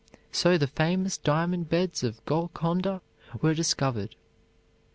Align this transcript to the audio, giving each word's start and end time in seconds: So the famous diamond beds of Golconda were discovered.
So 0.31 0.57
the 0.57 0.65
famous 0.65 1.15
diamond 1.19 1.69
beds 1.69 2.01
of 2.03 2.25
Golconda 2.25 3.03
were 3.39 3.53
discovered. 3.53 4.15